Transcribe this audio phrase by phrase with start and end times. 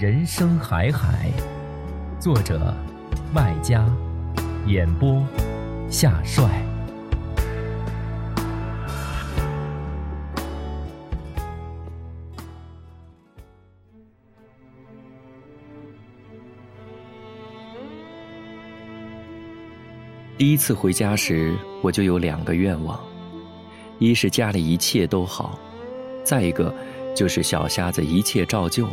[0.00, 1.30] 人生海海，
[2.18, 2.74] 作者：
[3.34, 3.86] 麦家，
[4.66, 5.22] 演播：
[5.90, 6.48] 夏帅。
[20.38, 22.98] 第一次回家时，我就有两个愿望：
[23.98, 25.58] 一是家里一切都好，
[26.24, 26.74] 再一个
[27.14, 28.88] 就是小瞎子一切照旧。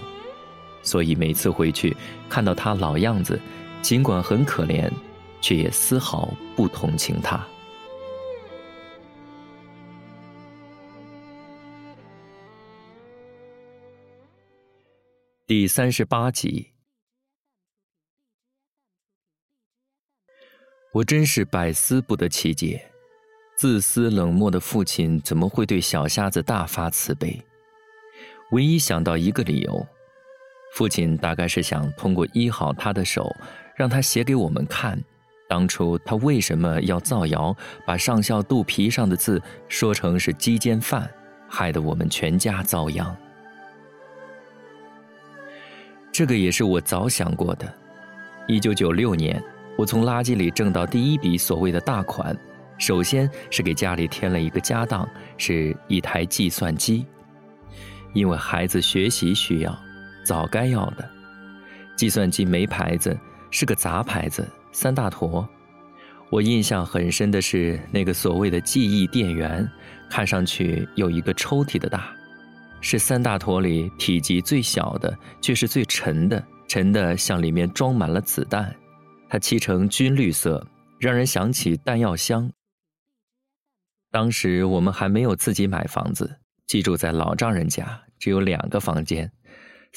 [0.83, 1.95] 所以每次回去
[2.29, 3.39] 看到他老样子，
[3.81, 4.91] 尽管很可怜，
[5.41, 7.45] 却也丝毫不同情他。
[15.45, 16.73] 第三十八集，
[20.93, 22.91] 我真是百思不得其解，
[23.57, 27.41] 自私冷漠的父亲怎么会对小瞎子大发慈悲？
[28.51, 29.87] 唯一想到一个理由。
[30.73, 33.35] 父亲大概是想通过医好他的手，
[33.75, 35.01] 让他写给我们看，
[35.49, 37.55] 当初他为什么要造谣，
[37.85, 41.09] 把上校肚皮上的字说成是鸡奸犯，
[41.49, 43.15] 害得我们全家遭殃。
[46.11, 47.73] 这个也是我早想过的。
[48.47, 49.41] 一九九六年，
[49.77, 52.37] 我从垃圾里挣到第一笔所谓的大款，
[52.77, 57.05] 首先是给家里添了一个家当，是一台计算机，
[58.13, 59.86] 因为孩子学习需要。
[60.27, 61.09] 早该要的，
[61.95, 63.17] 计算机没牌子，
[63.49, 65.47] 是个杂牌子，三大坨。
[66.29, 69.65] 我印象很深的是那个所谓的记忆电源，
[70.09, 72.13] 看上去有一个抽屉的大，
[72.81, 78.75] 是三大坨里体积最小的，却是最沉的，沉的像里面装满了子弹。
[79.29, 80.67] 它漆成军绿色，
[80.99, 82.51] 让人想起弹药箱。
[84.11, 89.31] 当时我们还没有自己买房子，寄住在老丈人家，只有两个房间。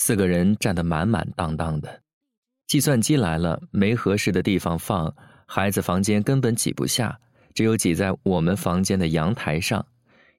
[0.02, 2.00] 四个人站得满满当当的，
[2.66, 5.14] 计算机来了没合适的地方放，
[5.46, 7.20] 孩子房间根本挤不下，
[7.52, 9.86] 只有挤在我们房间的阳台上。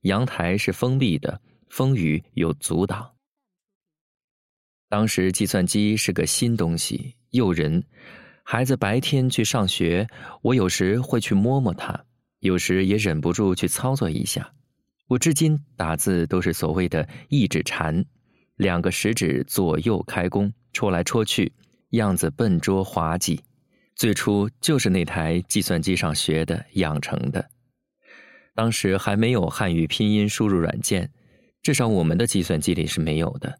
[0.01, 1.39] 阳台是封闭的，
[1.69, 3.11] 风雨有阻挡。
[4.89, 7.83] 当时计算机是个新东西，诱人。
[8.41, 10.07] 孩子白天去上学，
[10.41, 12.03] 我有时会去摸摸它，
[12.39, 14.53] 有时也忍不住去操作一下。
[15.05, 18.03] 我至今打字都是所谓的一指禅。
[18.61, 21.51] 两个食指左右开弓，戳来戳去，
[21.89, 23.41] 样子笨拙滑稽。
[23.95, 27.49] 最初就是那台计算机上学的养成的。
[28.53, 31.11] 当时还没有汉语拼音输入软件，
[31.63, 33.57] 至少我们的计算机里是没有的。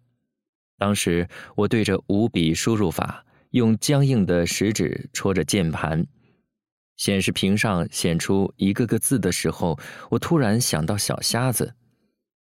[0.78, 6.06] 当时我对着五笔输入法，用僵硬的食指戳着键盘，
[6.97, 9.79] 显示屏上显出一个个字的时候，
[10.12, 11.73] 我突然想到小瞎子，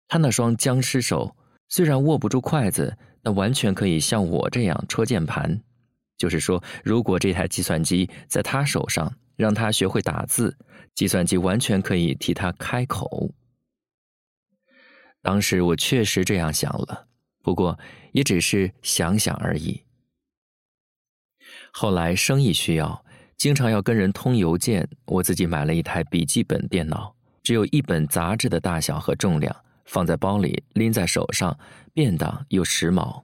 [0.09, 1.38] 他那双僵尸手。
[1.69, 5.62] 虽然握不住筷子，但完全可以像我这样戳键盘。
[6.18, 10.58] 就是说，如果这台计算机在他手上，让他学会打字，
[10.94, 13.31] 计算机完全可以替他开口。
[15.22, 17.08] 当时我确实这样想了，
[17.41, 17.79] 不过
[18.12, 19.82] 也只是想想而已。
[21.72, 23.05] 后来生意需要，
[23.38, 29.55] 经常要跟人通邮件，我自己买了一台笔记本电脑，只有一本杂志的大小和重量。
[29.90, 31.58] 放在包里，拎在手上，
[31.94, 33.24] 便当又时髦。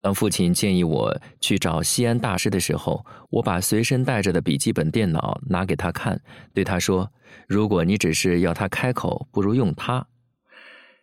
[0.00, 6.22] 当父亲建议我去找西安大师的时候，我把随身带着的笔记本电脑拿给他看，
[6.54, 7.12] 对他说
[7.48, 10.06] ：“如果你只是要他开口，不如用它。”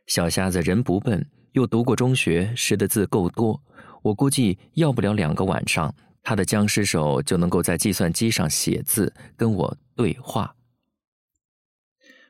[0.08, 3.62] 小瞎子人不笨，又读过中学，识的字够多，
[4.02, 5.94] 我估计要不了两个晚上，
[6.24, 10.56] 他的僵尸手就能够在计算机上写字，跟我对话。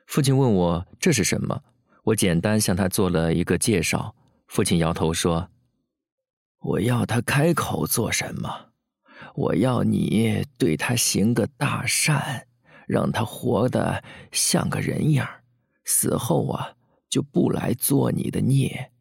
[0.08, 1.62] 父亲问我这是什么？
[2.06, 4.14] 我简单向他做了一个介绍，
[4.46, 5.50] 父亲摇头说
[6.62, 8.70] ：“我要他开口做什么？
[9.34, 12.46] 我要你对他行个大善，
[12.86, 15.28] 让他活得像个人样
[15.84, 16.76] 死后啊
[17.08, 18.92] 就不来作你的孽。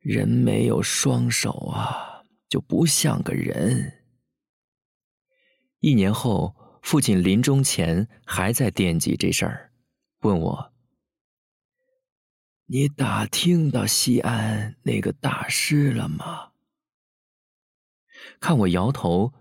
[0.00, 4.04] 人没有双手啊，就不像个人。
[5.80, 9.72] 一年后，父亲临终前还在惦记这事儿，
[10.20, 10.72] 问我
[12.66, 16.52] ：“你打听到西安那个大师了吗？”
[18.40, 19.32] 看我摇头，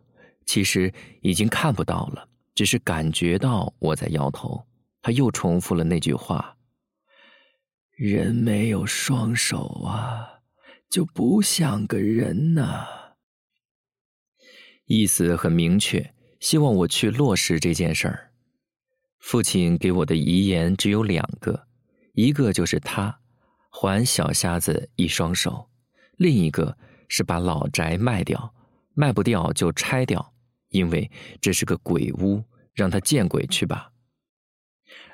[0.46, 4.66] 其实已经看不到了，只是感觉到我在摇头。
[5.02, 6.58] 他又重复了那句话
[7.96, 10.40] ：“人没有双手啊，
[10.90, 12.88] 就不像个人呐。”
[14.86, 16.14] 意思很明确。
[16.40, 18.34] 希望我去落实这件事儿。
[19.18, 21.68] 父亲给我的遗言只有两个，
[22.14, 23.20] 一个就是他
[23.70, 25.70] 还小瞎子一双手，
[26.18, 26.78] 另一个
[27.08, 28.54] 是把老宅卖掉，
[28.94, 30.34] 卖不掉就拆掉，
[30.70, 32.44] 因为这是个鬼屋，
[32.74, 33.92] 让他见鬼去吧。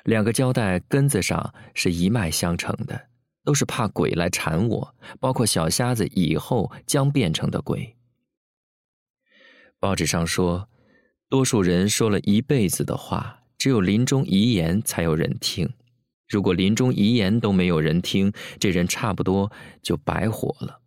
[0.04, 3.08] 两个交代根子上是一脉相承的，
[3.44, 7.96] 都是怕鬼来缠我，包括小瞎子以后将变成的鬼。
[9.78, 10.68] 报纸上说。
[11.30, 15.72] 多数人说了一辈子的话，只有临终遗言才有人听。
[16.30, 19.50] 如果临终遗言都没有人听，这人差不多
[19.82, 20.80] 就白活了。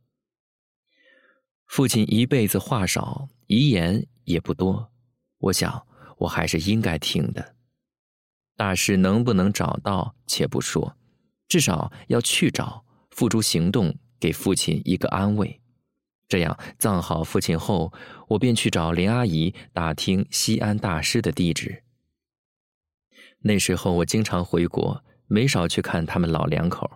[1.68, 4.90] 父亲一辈子话少，遗言也不多，
[5.40, 5.86] 我想
[6.20, 7.56] 我还是应该听的。
[8.56, 10.96] 大事能不能找到，且不说，
[11.50, 15.60] 至少要去找，付诸行动，给父亲一个安慰。
[16.30, 17.92] 这样葬好父亲后，
[18.30, 21.84] 我便去找林阿姨打听西安大师的地址。
[23.40, 26.90] 那时候我经常回国，没少去看他们老两口。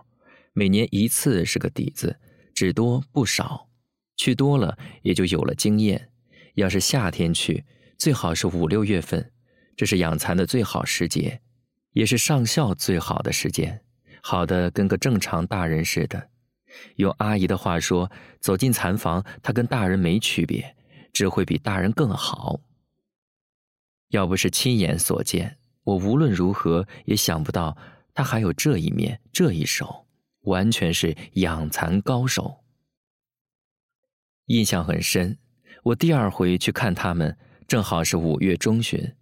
[0.52, 2.18] 每年一次是个底子，
[2.54, 3.68] 只多不少。
[4.16, 6.10] 去多了也就有了经验。
[6.54, 7.64] 要是夏天去，
[7.96, 9.30] 最好是五六月份，
[9.76, 11.40] 这是养蚕的最好时节，
[11.92, 13.80] 也是上校最好的时间，
[14.20, 16.30] 好的跟个正常大人似的。
[16.96, 18.10] 用阿姨的话说，
[18.40, 20.74] 走进蚕房，他跟大人没区别，
[21.12, 22.60] 只会比大人更好。
[24.08, 27.76] 要不是亲眼所见，我无论如何也想不到
[28.18, 30.04] 他还有这一面、这一手，
[30.40, 32.64] 完全是养蚕高手。
[34.46, 35.38] 印象很深。
[35.84, 37.38] 我第二回去看他们，
[37.68, 39.14] 正好是五月中旬。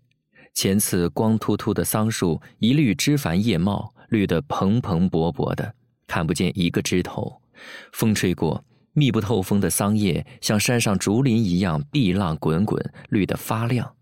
[0.55, 5.75] 前次光秃秃的桑树，一律枝繁叶茂，绿得蓬蓬勃勃的，
[6.07, 7.43] 看不见一个枝头。
[7.93, 8.65] 风吹过，
[8.95, 13.95] 密不透风的桑叶像山上竹林一样碧浪滚滚，绿得发亮。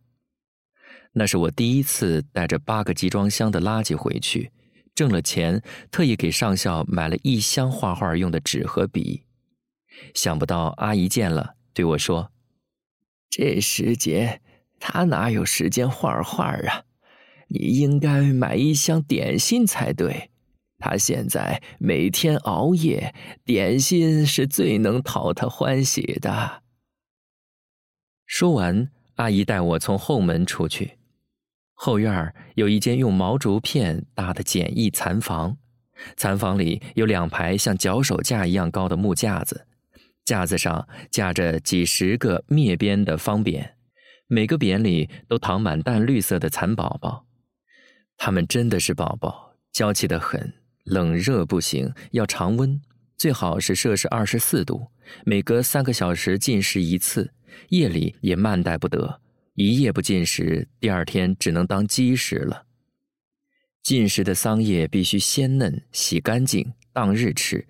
[1.15, 4.53] 那是我第一次带着八个集装箱的垃圾回去，
[4.95, 9.25] 挣了钱，特意给上校买了一箱画画用的纸和笔。
[10.15, 12.31] 想不到阿姨见了，对我说
[13.31, 14.41] ：“这时节，
[14.79, 16.85] 他哪有时间画画啊？
[17.49, 20.31] 你应该买一箱点心才对。”
[20.79, 23.15] 他现在每天熬夜，
[23.45, 26.63] 点心是最能讨他欢喜的。
[28.27, 30.99] 说完，阿姨带我从后门出去。
[31.75, 35.57] 后院儿有一间用毛竹片搭的简易蚕房，
[36.17, 39.67] 蚕房里有两排像脚手架一样高的木架子，
[40.25, 43.73] 架子上架着几十个篾边的方匾，
[44.27, 47.27] 每个匾里都躺满淡绿色的蚕宝宝。
[48.17, 50.55] 它们真的是宝宝，娇气的很。
[50.85, 52.81] 冷热不行，要常温，
[53.17, 54.89] 最好是摄氏二十四度。
[55.25, 57.33] 每隔三个小时进食一次，
[57.71, 59.21] 夜里也慢待不得。
[59.55, 62.67] 一夜不进食，第二天只能当鸡食了。
[63.85, 67.67] 进食的桑叶必须鲜嫩，洗干净，当日吃。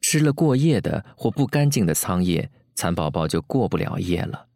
[0.00, 4.46] 吃了过夜的或不干净的桑叶，蚕宝宝就过不了夜了。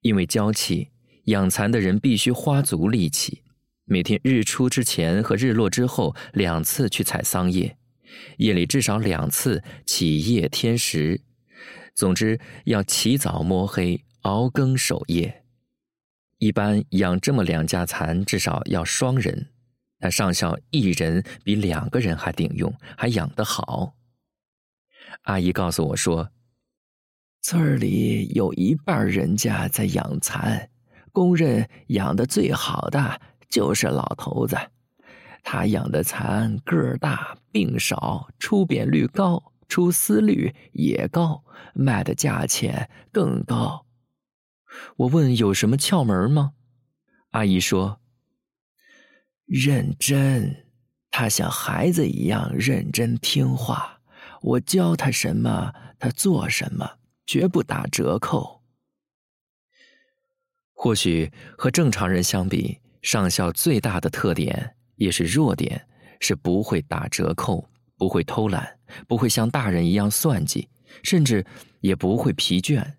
[0.00, 0.88] 因为娇气，
[1.24, 3.42] 养蚕的人必须花足力气。
[3.84, 7.76] 每天日出之前和日落之后两次去采桑叶，
[8.38, 11.20] 夜里至少两次起夜添食。
[11.94, 15.41] 总之要起早摸黑熬更守夜。
[16.42, 19.46] 一般养这么两家蚕，至少要双人，
[20.00, 23.94] 但上校一人比两个人还顶用，还养得好。
[25.22, 26.30] 阿姨告诉我说，
[27.42, 30.68] 村儿里有一半人家在养蚕，
[31.12, 33.20] 公认养的最好的。
[33.48, 34.56] 就是老头子，
[35.44, 43.86] 他养的蚕个儿大、病少、出扁率高、出丝率也高，卖的价钱更高。
[44.96, 46.52] 我问有什么窍门吗？
[47.30, 48.00] 阿姨说
[49.46, 50.66] ：“认真，
[51.10, 54.00] 他像孩子一样认真听话。
[54.42, 58.62] 我教他什么，他做什么，绝不打折扣。
[60.74, 65.88] 或许和正常人相比，上校最大的特点也是弱点，
[66.20, 70.68] 是不会打折扣，不会偷懒，不会像大人一样算计，
[71.04, 71.46] 甚至
[71.80, 72.94] 也不会疲倦。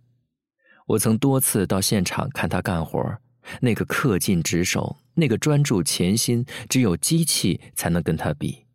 [0.88, 3.18] 我曾多次到现场看他干活，
[3.62, 8.66] 那个恪尽职守，那个专注潜心，只有机器才能跟他比。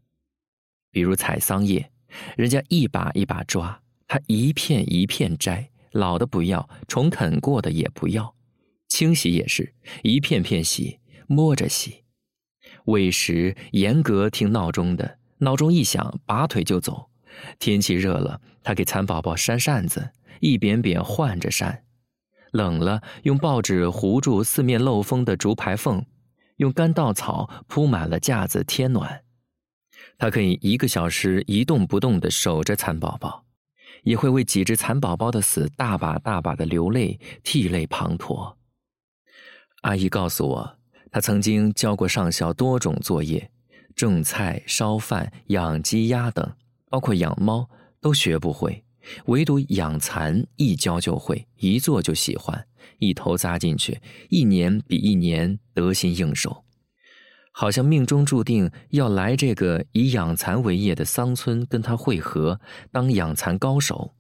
[0.91, 1.91] 比如采桑叶，
[2.37, 8.35] 人家一把一把抓，他一片一片摘，老的不要，重啃过的也不要。
[8.89, 12.05] 清洗也是一片片洗，摸着洗。
[12.87, 17.11] 喂食严格听闹钟的，闹钟一响，拔腿就走。
[17.59, 20.11] 天气热了，他给蚕宝宝扇扇子，
[20.41, 21.85] 一扁扁换着扇。
[22.53, 26.05] 冷了，用报纸糊住四面漏风的竹排缝，
[26.57, 29.23] 用干稻草铺满了架子添暖。
[30.17, 33.45] 他可以一个小时一动不动地守着蚕宝宝，
[34.03, 38.55] 也会为几只蚕宝宝的死大把大把的流泪，涕泪滂沱。
[39.83, 40.77] 阿姨告诉我，
[41.13, 43.51] 她曾经教过上校多种作业，
[43.95, 46.53] 种菜、烧饭、养鸡鸭等，
[46.89, 47.69] 包括养猫
[48.01, 48.85] 都学不会。
[49.27, 52.67] 唯独养蚕一教就会，一做就喜欢，
[52.99, 56.65] 一头扎进去，一年比一年得心应手，
[57.53, 62.61] 好像命中注定要来这个以养蚕为业的桑村跟他会合，
[62.93, 64.15] 当养蚕高手；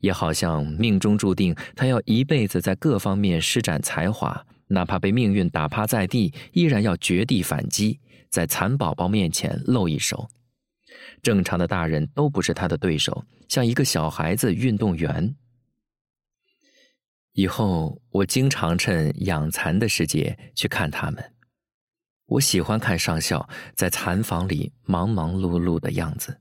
[0.00, 8.00] 也好像命中注定他要一辈子在各方面施展才华，哪怕被命运打趴在地，依然要绝地反击，
[8.30, 10.28] 在蚕宝宝面前露一手。
[11.26, 15.34] 正常的大人都不是他的对手，像一个小孩子运动员。
[17.32, 21.32] 以后我经常趁养蚕的时节去看他们。
[22.26, 26.38] 我喜欢看上校在蚕房里忙忙碌碌的样子，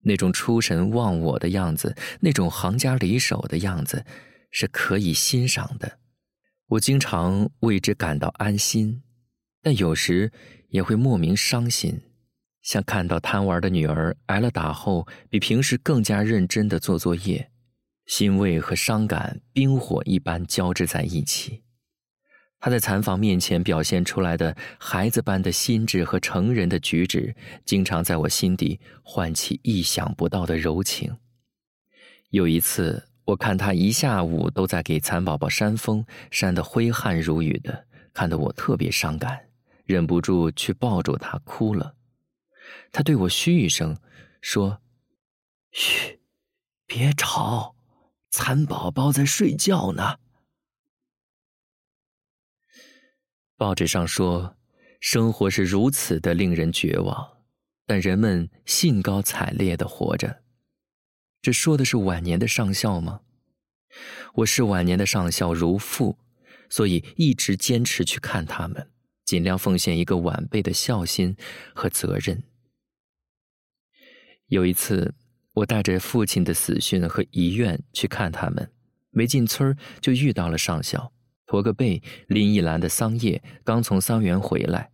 [0.00, 4.04] 那种出神忘我的样子，那种行家里手的样子，
[4.50, 6.00] 是可以欣赏的。
[6.66, 9.04] 我经常为之感到安心，
[9.62, 10.32] 但有时
[10.70, 12.02] 也会莫名伤心。
[12.66, 17.48] 像看到贪玩的女儿挨了打后，比平时更加认真的做作业，
[18.06, 21.62] 欣慰和伤感冰火一般交织在一起。
[22.58, 27.32] 他在蚕房面前表现出来的孩子般的心智和成人的举止，
[27.64, 31.16] 经常在我心底唤起意想不到的柔情。
[32.30, 39.38] 有一次，我看他一下午都在给蚕宝宝扇风，扇得挥汗如雨的，看得我特别伤感，
[39.84, 41.94] 忍不住去抱住他哭了。
[42.92, 43.98] 他对我嘘一声，
[44.40, 44.80] 说
[45.72, 46.18] ：“嘘，
[46.86, 47.76] 别吵，
[48.30, 50.18] 蚕宝宝在睡觉呢。”
[53.56, 54.56] 报纸上说，
[55.00, 57.38] 生活是如此的令人绝望，
[57.86, 60.42] 但人们兴高采烈的活着。
[61.40, 63.22] 这说的是晚年的上校吗？
[64.34, 66.18] 我视晚年的上校如父，
[66.68, 68.90] 所以一直坚持去看他们，
[69.24, 71.36] 尽量奉献一个晚辈的孝心
[71.74, 72.42] 和责任。
[74.48, 75.14] 有一次，
[75.54, 78.70] 我带着父亲的死讯和遗愿去看他们，
[79.10, 81.12] 没进村就遇到了上校，
[81.46, 84.90] 驼个背，拎一篮的桑叶，刚从桑园回来。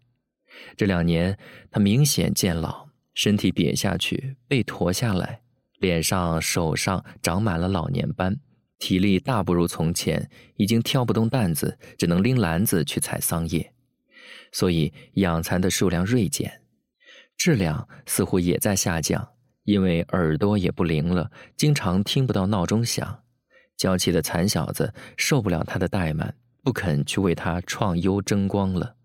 [0.77, 1.39] 这两年
[1.71, 5.43] 他明显渐老，身体瘪下去，背驼下来，
[5.79, 8.41] 脸上、手上长满了老年斑，
[8.79, 13.75] 体力大不如从前，已经挑不动担子，只能拎篮子去采桑叶，
[14.51, 16.63] 所以养蚕的数量锐减，
[17.37, 19.32] 质量似乎也在下降。
[19.65, 23.23] 因为耳朵也不灵了，经常听不到闹钟响，
[23.77, 28.97] 娇气的蚕小子受不了他的怠慢，不肯去为他创优争光了。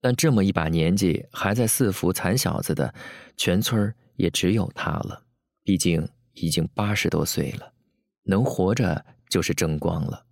[0.00, 2.94] 但这么一把年纪还在伺服蚕小子的，
[3.36, 5.24] 全村也只有他了。
[5.62, 7.74] 毕竟已经八十多岁了，
[8.24, 10.24] 能活着就是争光了。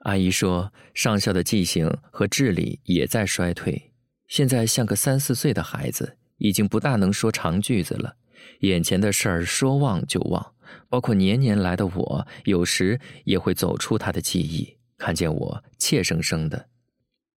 [0.00, 3.94] 阿姨说，上校的记性和智力也在衰退，
[4.28, 6.18] 现在像个三四岁的孩子。
[6.42, 8.16] 已经不大能说长句子了，
[8.60, 10.54] 眼前的事儿说忘就忘，
[10.88, 16.68] 包括年年来的我，有时也会走出他的记忆，看见我怯生生的，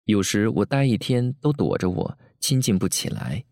[0.05, 3.45] 有时我待一天都躲着我，亲近不起来。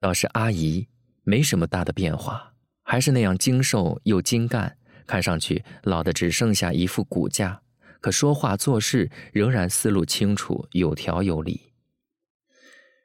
[0.00, 0.88] 倒是阿姨
[1.24, 7.60] 没什么大的变化，还是那样精瘦又精干，看上去老的只剩下一副骨架，
[8.00, 11.71] 可说话做事仍然思路清楚，有条有理。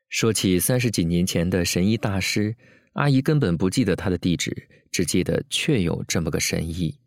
[0.10, 2.56] 说起三十几年前的神医大师，
[2.94, 7.00] 阿姨根本不记得他的地址，只记得确有这么个神医。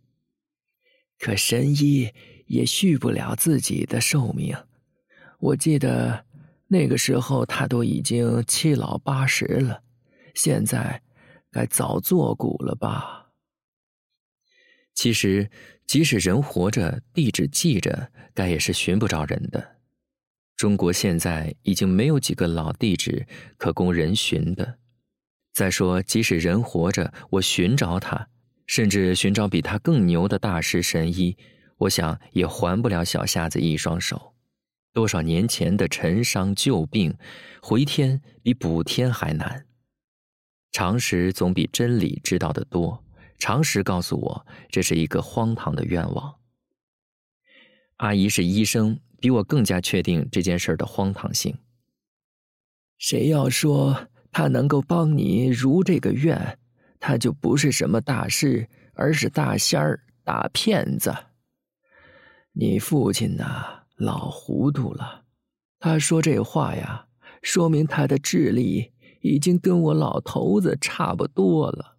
[1.18, 2.12] 可神医
[2.46, 4.56] 也续不了自己的寿命，
[5.38, 6.24] 我记得
[6.68, 9.82] 那个时候他都已经七老八十了，
[10.34, 11.02] 现在
[11.50, 13.32] 该早作古了吧？
[14.94, 15.50] 其实，
[15.86, 19.79] 即使人活着，地址记着，该也是寻不着人的。
[20.60, 23.26] 中国现在已经没有几个老地址
[23.56, 24.76] 可供人寻的。
[25.54, 28.28] 再说，即使人活着，我寻找他，
[28.66, 31.34] 甚至寻找比他更牛的大师神医，
[31.78, 34.34] 我想也还不了小瞎子一双手。
[34.92, 37.16] 多少年前的陈伤旧病，
[37.62, 39.64] 回天比补天还难。
[40.72, 43.02] 常识总比真理知道的多，
[43.38, 46.34] 常识告诉我这是一个荒唐的愿望。
[47.96, 51.56] 阿姨是医生，比我更加确定这件事的荒唐性。
[52.98, 56.58] 谁要说他能够帮你如这个愿，
[56.98, 61.14] 他就不是什么大师，而是大仙儿、大骗子。
[62.52, 65.24] 你父亲呐，老糊涂了。
[65.78, 67.06] 他说这话呀，
[67.42, 68.92] 说明他的智力。
[69.22, 71.98] 已经跟我老头子差不多了。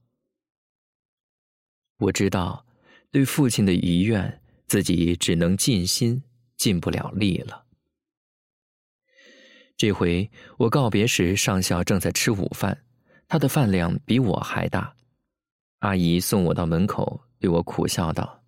[1.99, 2.65] 我知道，
[3.11, 6.23] 对父亲的遗愿，自己只能尽心，
[6.61, 7.65] 尽不了力了。
[9.75, 12.83] 这回我告别时，上校正在吃午饭，
[13.27, 14.95] 他的饭量比我还大。
[15.79, 18.43] 阿姨送我到门口，对我苦笑道：“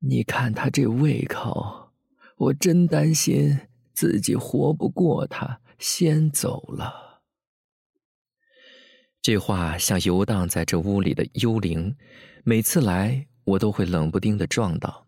[0.00, 1.92] 你看他这胃口，
[2.38, 3.54] 我真担心
[3.92, 7.20] 自己活不过他，先走了。”
[9.20, 11.94] 这话像游荡在这屋里的幽灵，
[12.44, 15.05] 每次来我都会冷不丁的撞到，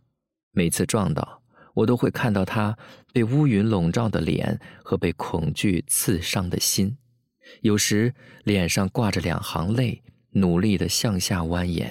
[0.58, 1.40] 每次撞到
[1.72, 2.76] 我都会看到他
[3.12, 6.96] 被乌云笼罩的脸和被恐惧刺伤的心，
[7.60, 8.12] 有时
[8.42, 11.86] 脸上挂着两行泪，努力的向下蜿蜒；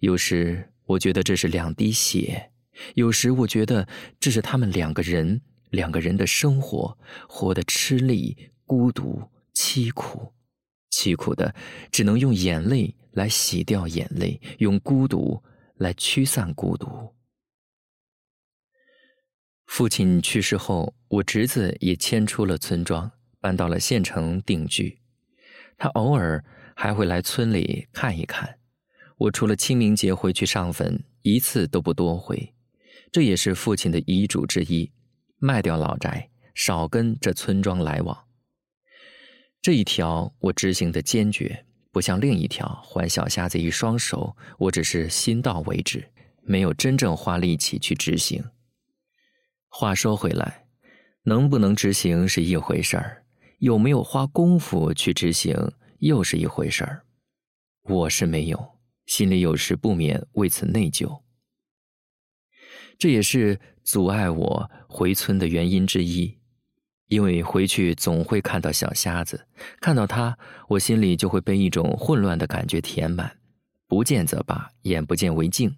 [0.00, 2.50] 有时我觉得这是两滴血，
[2.96, 3.88] 有时我觉得
[4.20, 5.40] 这是他们两个人
[5.70, 9.22] 两个人的生活，活得吃力、孤独、
[9.54, 10.34] 凄苦。
[10.90, 11.54] 凄苦的，
[11.90, 15.42] 只能用眼泪来洗掉眼泪，用孤独
[15.78, 17.13] 来驱散孤独。
[19.66, 24.98] 父亲去世后，我侄子也迁出了村庄，搬到了县城定居。
[25.76, 26.44] 他偶尔
[26.76, 28.58] 还会来村里看一看。
[29.16, 32.52] 我除了清明节回去上坟，一次都不多回。
[33.10, 34.92] 这也是父亲的遗嘱之一：
[35.38, 38.24] 卖掉老宅，少跟这村庄来往。
[39.62, 48.44] 这一条我执行的坚决，不像另一条还小瞎子一双手，我只是心到为止，没有真正花力气去执行。
[49.76, 50.66] 话说回来，
[51.24, 53.24] 能不能执行是一回事儿，
[53.58, 57.04] 有没有花功夫去执行又是一回事儿。
[57.82, 61.22] 我是没有，心里有时不免为此内疚。
[62.96, 66.38] 这也是阻碍我回村的原因之一。
[67.08, 69.48] 因为回去总会看到小瞎子，
[69.80, 73.38] 看到他，我心里就会被一种混乱的感觉填满。
[73.88, 75.76] 不见则罢，眼不见为净。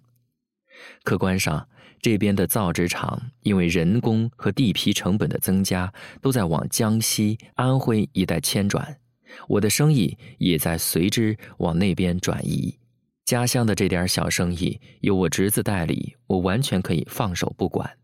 [1.03, 1.67] 客观上，
[2.01, 8.99] 这边的造纸厂因为人工和地皮成本的增加，都在往江西、安徽一带迁转，
[9.47, 12.77] 我的生意也在随之往那边转移。
[13.25, 17.97] 家乡的这点小生意，由我侄子代理，我完全可以放手不管。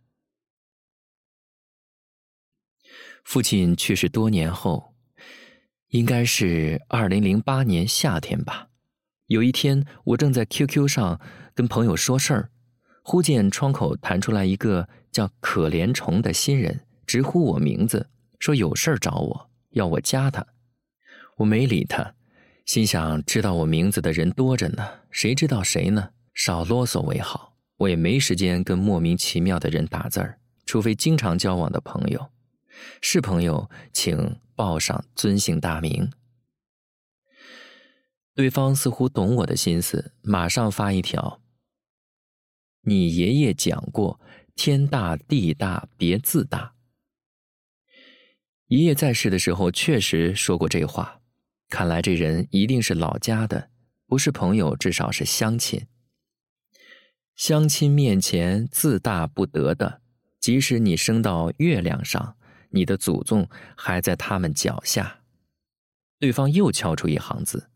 [3.23, 4.95] 父亲去世多年后，
[5.89, 8.67] 应该是二零零八年夏天吧。
[9.27, 11.21] 有一天，我正在 QQ 上
[11.55, 12.51] 跟朋友说事儿，
[13.03, 20.45] 忽见窗口弹出来一个叫“可怜虫”的新人，直呼我名字，说有事儿找我，要我加他。
[21.37, 22.15] 我没理他，
[22.65, 26.11] 心想知道我名字的人多着呢，谁知道谁呢？
[26.33, 27.53] 少啰嗦为好。
[27.77, 32.29] 我也没时间跟莫名其妙的人打字儿，除非经常交往的朋友。
[33.01, 36.09] 是朋友，请报上尊姓大名。
[38.33, 41.41] 对方似乎懂我的心思，马上发一条
[42.83, 44.19] ：“你爷爷讲过，
[44.55, 46.75] 天大地大，别自大。”
[48.67, 51.21] 爷爷在世的时候确实说过这话，
[51.69, 53.69] 看来这人一定是老家的，
[54.07, 55.85] 不是朋友，至少是乡亲。
[57.35, 60.01] 乡亲面前自大不得的，
[60.39, 62.37] 即使你升到月亮上。
[62.75, 65.21] 你的祖宗还在他们脚下。
[66.17, 67.69] 对方又敲出一行字，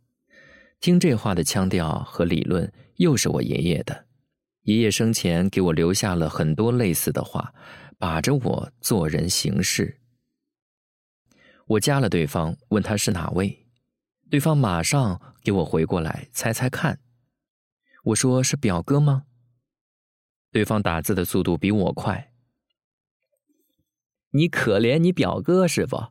[0.80, 4.07] 听这话的腔调和理论，又是我爷爷的。
[4.67, 7.53] 爷爷生前给我留下了很多类似的话，
[7.97, 10.01] 把着我做人行事。
[11.67, 13.65] 我加了对方，问他是哪位，
[14.30, 16.99] 对方马上给我回过来，猜猜看。
[18.03, 19.23] 我说是表哥吗？
[20.51, 22.34] 对方打字的速度比我快。
[24.32, 26.08] 你可怜你表哥是不？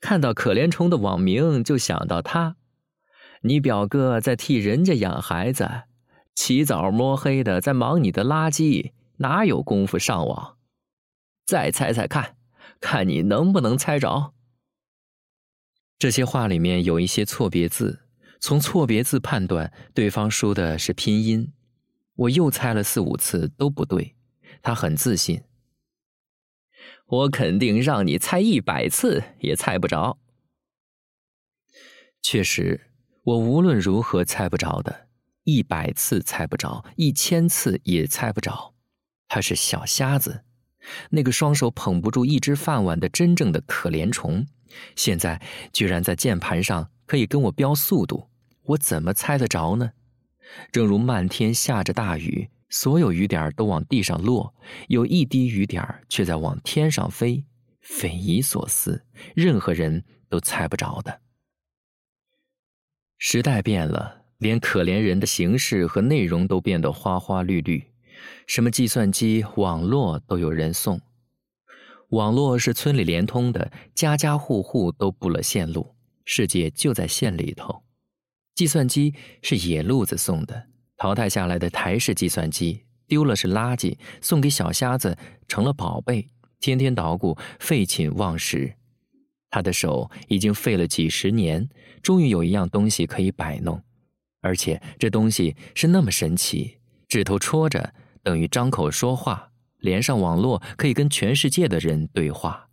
[0.00, 2.56] 看到可怜虫的网名就想到他，
[3.42, 5.84] 你表哥在替人家养孩子，
[6.34, 10.58] 起早摸黑的在忙你的垃圾，哪有功夫上网？
[11.46, 12.36] 再猜猜看，
[12.80, 14.32] 看你能不能猜着。
[15.98, 18.00] 这些话里面有一些错别字，
[18.40, 21.52] 从错别字判断对方说的是拼音。
[22.16, 24.14] 我又猜了四五次都不对，
[24.62, 25.42] 他很自信。
[27.06, 30.18] 我肯定让你猜一百次也猜不着。
[32.22, 32.90] 确实，
[33.22, 35.08] 我无论如何猜不着的，
[35.44, 38.74] 一百次猜不着，一千次也猜不着。
[39.28, 40.44] 他是小瞎子，
[41.10, 44.46] 那个双手捧不住一只饭碗的真正的可怜虫，
[44.96, 45.40] 现在
[45.72, 48.28] 居然在键盘上可以跟我标速度，
[48.62, 49.92] 我怎么猜得着呢？
[50.72, 52.50] 正如漫天下着大雨。
[52.70, 54.52] 所有雨点都往地上落，
[54.88, 57.44] 有一滴雨点却在往天上飞，
[57.80, 59.04] 匪夷所思，
[59.36, 61.20] 任何人都猜不着的。
[63.16, 67.84] 时代变了，连可怜人的形式和内容都变得花花绿绿，
[68.46, 71.00] 什么计算机、网络都有人送。
[72.10, 75.94] 网络是村里连通的，家家户户都布了线路，
[76.24, 77.82] 世界就在线里头。
[78.54, 80.66] 计算机是野路子送的。
[80.96, 85.18] 淘汰下来的台式计算机丢了是垃圾，送给小瞎子
[85.48, 86.28] 成了宝贝。
[86.60, 88.74] 天天捣鼓，废寝忘食。
[89.50, 91.68] 他的手已经废了几十年，
[92.00, 93.82] 终于有一样东西可以摆弄，
[94.44, 96.76] 而且这东西是那么神奇，
[97.08, 102.68] 指头戳着等于张口说话，连上网络可以跟全世界的人对话。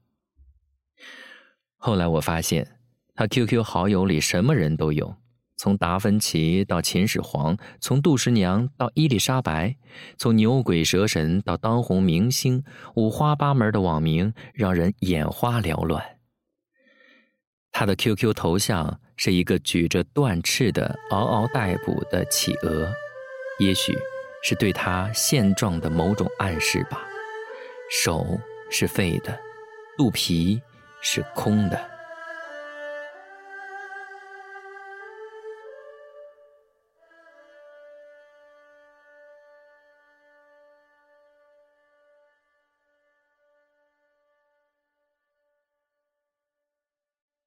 [1.77, 2.77] 后来我发现，
[3.15, 5.15] 他 QQ 好友里什么人都有。
[5.55, 9.77] 从达芬奇到秦始皇，从杜十娘到伊丽莎白，
[10.17, 16.03] 从牛鬼蛇神到当红明星，五花八门的网名让人眼花缭乱。
[17.71, 22.91] 他的 QQ 头像是一个举着断翅的嗷嗷待哺的企鹅，
[23.59, 23.95] 也许
[24.41, 27.07] 是对他现状的某种暗示吧。
[28.03, 28.39] 手
[28.71, 29.39] 是废的，
[29.95, 30.59] 肚皮
[31.03, 31.90] 是空的。